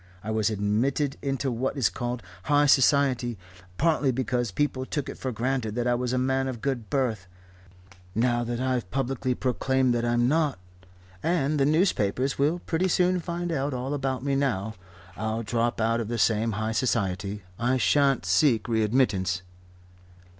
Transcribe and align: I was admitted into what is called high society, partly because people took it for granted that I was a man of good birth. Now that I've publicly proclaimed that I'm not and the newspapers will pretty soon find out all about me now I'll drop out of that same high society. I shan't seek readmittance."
I 0.23 0.31
was 0.31 0.49
admitted 0.49 1.15
into 1.21 1.51
what 1.51 1.77
is 1.77 1.87
called 1.87 2.23
high 2.45 2.65
society, 2.65 3.37
partly 3.77 4.11
because 4.11 4.49
people 4.49 4.83
took 4.83 5.07
it 5.09 5.15
for 5.19 5.31
granted 5.31 5.75
that 5.75 5.85
I 5.85 5.93
was 5.93 6.11
a 6.11 6.17
man 6.17 6.47
of 6.47 6.59
good 6.59 6.89
birth. 6.89 7.27
Now 8.15 8.43
that 8.43 8.59
I've 8.59 8.89
publicly 8.89 9.35
proclaimed 9.35 9.93
that 9.93 10.03
I'm 10.03 10.27
not 10.27 10.57
and 11.21 11.59
the 11.59 11.67
newspapers 11.67 12.39
will 12.39 12.57
pretty 12.65 12.87
soon 12.87 13.19
find 13.19 13.51
out 13.51 13.75
all 13.75 13.93
about 13.93 14.23
me 14.23 14.33
now 14.35 14.73
I'll 15.15 15.43
drop 15.43 15.79
out 15.79 15.99
of 15.99 16.07
that 16.07 16.17
same 16.17 16.53
high 16.53 16.71
society. 16.71 17.43
I 17.59 17.77
shan't 17.77 18.25
seek 18.25 18.63
readmittance." 18.67 19.43